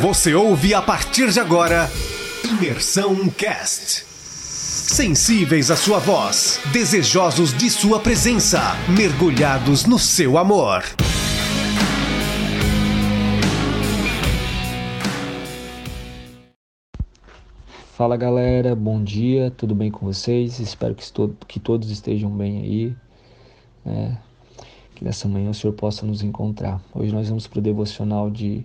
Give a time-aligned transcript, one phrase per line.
[0.00, 1.88] Você ouve a partir de agora
[2.44, 4.04] Imersão Cast.
[4.04, 8.60] Sensíveis à sua voz, desejosos de sua presença,
[8.94, 10.82] mergulhados no seu amor.
[17.94, 20.60] Fala galera, bom dia, tudo bem com vocês?
[20.60, 21.04] Espero que,
[21.48, 22.96] que todos estejam bem aí.
[23.86, 24.12] É,
[24.94, 26.82] que nessa manhã o Senhor possa nos encontrar.
[26.94, 28.62] Hoje nós vamos para o devocional de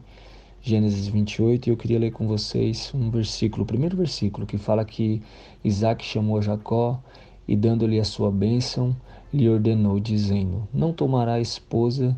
[0.64, 4.86] Gênesis 28 e eu queria ler com vocês um versículo, o primeiro versículo, que fala
[4.86, 5.20] que
[5.64, 7.02] Isaac chamou Jacó
[7.48, 8.96] e, dando-lhe a sua bênção,
[9.34, 12.16] lhe ordenou, dizendo: Não tomará esposa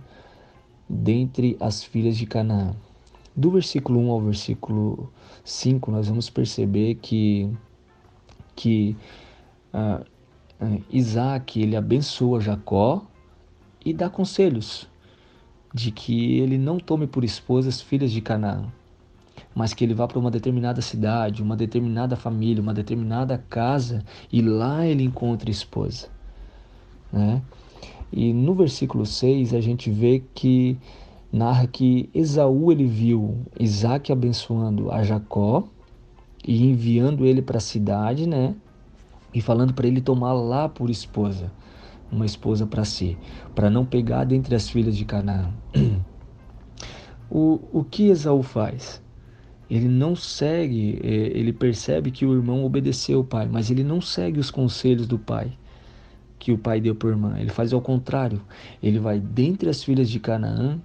[0.90, 2.76] dentre as filhas de Canaã.
[3.34, 5.10] Do versículo 1 ao versículo
[5.46, 7.50] 5, nós vamos perceber que,
[8.58, 8.98] que
[9.74, 10.04] uh,
[10.62, 13.06] uh, Isaac ele abençoa Jacó
[13.86, 14.92] e dá conselhos
[15.74, 18.66] de que ele não tome por esposas filhas de Canaã,
[19.56, 24.42] mas que ele vá para uma determinada cidade, uma determinada família, uma determinada casa e
[24.42, 26.10] lá ele encontre esposa.
[27.12, 27.42] Né?
[28.12, 30.78] E no versículo 6 a gente vê que
[31.32, 35.64] narra que Esaú ele viu Isaac abençoando a Jacó
[36.46, 38.54] e enviando ele para a cidade, né?
[39.34, 41.50] E falando para ele tomar lá por esposa
[42.12, 43.18] uma esposa para si,
[43.56, 45.52] para não pegar dentre as filhas de Canaã.
[47.36, 49.02] O, o que Esaú faz?
[49.68, 54.00] Ele não segue, é, ele percebe que o irmão obedeceu o pai, mas ele não
[54.00, 55.58] segue os conselhos do pai
[56.44, 57.40] que o pai deu para a irmã.
[57.40, 58.42] Ele faz ao contrário.
[58.84, 60.78] Ele vai dentre as filhas de Canaã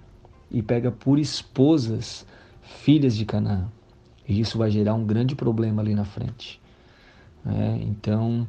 [0.49, 2.25] e pega por esposas
[2.61, 3.67] filhas de Canaã.
[4.25, 6.61] E isso vai gerar um grande problema ali na frente.
[7.45, 8.47] É, então,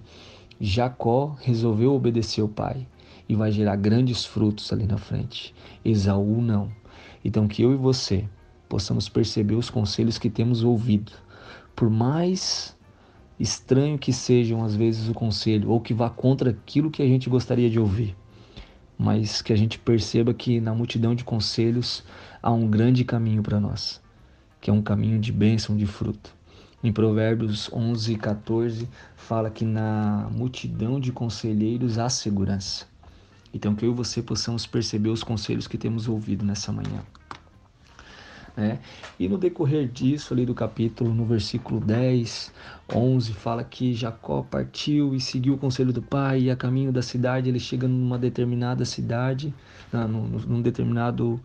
[0.62, 2.86] Jacó resolveu obedecer o pai
[3.26, 5.54] e vai gerar grandes frutos ali na frente.
[5.82, 6.70] Esaú não.
[7.24, 8.28] Então que eu e você
[8.68, 11.12] possamos perceber os conselhos que temos ouvido.
[11.74, 12.76] Por mais
[13.38, 17.30] estranho que sejam às vezes o conselho ou que vá contra aquilo que a gente
[17.30, 18.14] gostaria de ouvir,
[18.98, 22.04] mas que a gente perceba que na multidão de conselhos
[22.42, 23.98] há um grande caminho para nós,
[24.60, 26.38] que é um caminho de bênção, de fruto.
[26.82, 32.86] Em Provérbios 11, 14, fala que na multidão de conselheiros há segurança.
[33.52, 37.02] Então, que eu e você possamos perceber os conselhos que temos ouvido nessa manhã.
[38.56, 38.78] É.
[39.18, 42.52] E no decorrer disso, ali do capítulo, no versículo 10,
[42.92, 47.02] 11, fala que Jacó partiu e seguiu o conselho do pai, e a caminho da
[47.02, 49.54] cidade ele chega numa determinada cidade,
[49.92, 51.40] num, num determinado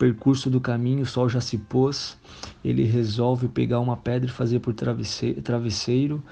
[0.00, 2.16] percurso do caminho, o sol já se pôs,
[2.64, 6.24] ele resolve pegar uma pedra e fazer por travesseiro,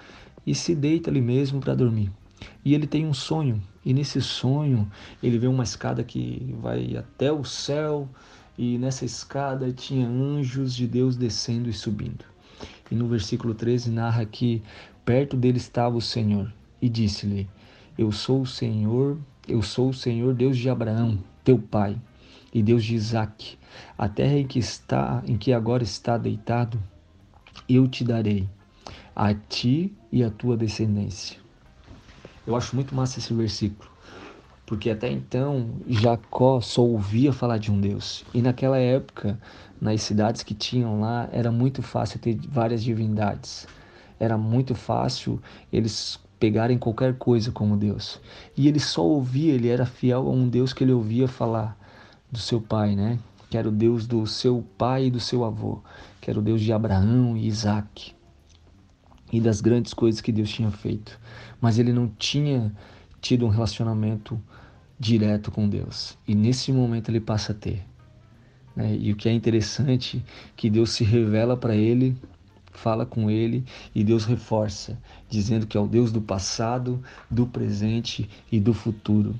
[0.46, 2.10] e se deita ali mesmo para dormir.
[2.64, 4.90] E ele tem um sonho, e nesse sonho
[5.22, 8.08] ele vê uma escada que vai até o céu,
[8.56, 12.24] e nessa escada tinha anjos de Deus descendo e subindo.
[12.90, 14.62] E no versículo 13 narra que
[15.04, 16.50] perto dele estava o Senhor
[16.80, 17.46] e disse-lhe:
[17.98, 21.98] Eu sou o Senhor, eu sou o Senhor Deus de Abraão, teu pai
[22.52, 23.58] e Deus de Isaac,
[23.96, 26.78] a terra em que está, em que agora está deitado,
[27.68, 28.48] eu te darei,
[29.14, 31.38] a ti e a tua descendência.
[32.46, 33.90] Eu acho muito massa esse versículo,
[34.64, 38.24] porque até então Jacó só ouvia falar de um Deus.
[38.32, 39.38] E naquela época,
[39.80, 43.66] nas cidades que tinham lá, era muito fácil ter várias divindades.
[44.18, 45.40] Era muito fácil
[45.72, 48.20] eles pegarem qualquer coisa como Deus.
[48.56, 51.77] E ele só ouvia, ele era fiel a um Deus que ele ouvia falar
[52.30, 53.18] do seu pai, né?
[53.50, 55.80] Que era o Deus do seu pai e do seu avô,
[56.20, 58.14] que era o Deus de Abraão e Isaac
[59.32, 61.18] e das grandes coisas que Deus tinha feito.
[61.60, 62.72] Mas ele não tinha
[63.20, 64.40] tido um relacionamento
[64.98, 66.16] direto com Deus.
[66.26, 67.84] E nesse momento ele passa a ter.
[68.74, 68.96] Né?
[68.96, 70.24] E o que é interessante
[70.56, 72.16] que Deus se revela para ele,
[72.72, 78.28] fala com ele e Deus reforça, dizendo que é o Deus do passado, do presente
[78.50, 79.34] e do futuro.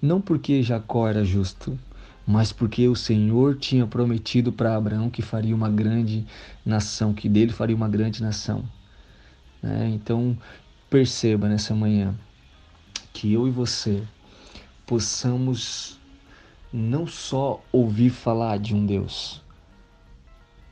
[0.00, 1.78] Não porque Jacó era justo,
[2.26, 6.26] mas porque o Senhor tinha prometido para Abraão que faria uma grande
[6.64, 8.64] nação, que dele faria uma grande nação.
[9.62, 10.36] É, então,
[10.90, 12.14] perceba nessa manhã
[13.12, 14.02] que eu e você
[14.84, 15.98] possamos
[16.72, 19.42] não só ouvir falar de um Deus,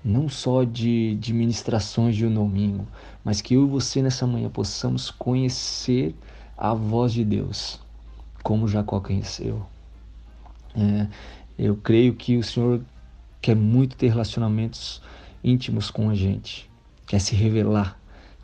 [0.05, 2.87] não só de, de ministrações de um domingo,
[3.25, 6.15] mas que eu e você nessa manhã possamos conhecer
[6.57, 7.81] a voz de Deus,
[8.43, 9.67] como Jacó conheceu.
[10.77, 11.07] É,
[11.59, 12.81] eu creio que o Senhor
[13.41, 15.01] quer muito ter relacionamentos
[15.43, 16.71] íntimos com a gente,
[17.07, 17.99] quer se revelar,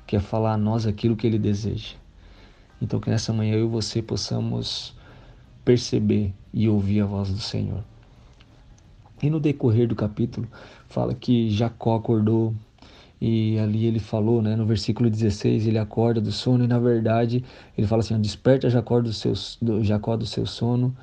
[0.07, 1.95] quer falar a nós aquilo que Ele deseja.
[2.81, 4.95] Então, que nessa manhã eu e você possamos
[5.65, 7.85] perceber e ouvir a voz do Senhor.
[9.23, 10.49] E no decorrer do capítulo,
[10.89, 12.55] fala que Jacó acordou
[13.21, 17.45] e ali ele falou, né, no versículo 16, ele acorda do sono e na verdade
[17.77, 20.97] ele fala assim: Desperta Jacó do seu, do, Jacó do seu sono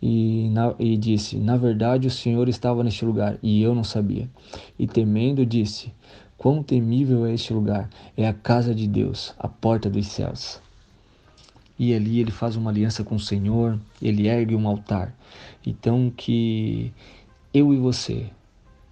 [0.00, 4.28] e, na, e disse: Na verdade o Senhor estava neste lugar e eu não sabia.
[4.78, 5.92] E temendo disse:
[6.36, 7.88] Quão temível é este lugar!
[8.16, 10.60] É a casa de Deus, a porta dos céus.
[11.78, 15.14] E ali ele faz uma aliança com o Senhor, ele ergue um altar.
[15.64, 16.92] Então que
[17.52, 18.26] eu e você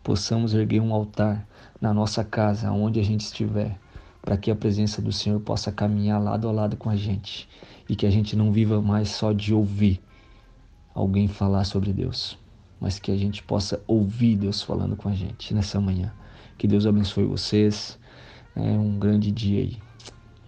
[0.03, 1.47] possamos erguer um altar
[1.81, 3.77] na nossa casa, onde a gente estiver,
[4.23, 7.49] para que a presença do Senhor possa caminhar lado a lado com a gente
[7.89, 10.01] e que a gente não viva mais só de ouvir
[10.97, 12.39] alguém falar sobre Deus,
[12.81, 16.11] mas que a gente possa ouvir Deus falando com a gente nessa manhã.
[16.57, 17.99] Que Deus abençoe vocês.
[18.57, 19.77] É um grande dia aí.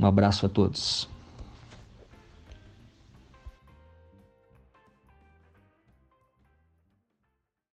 [0.01, 1.07] Um abraço a todos.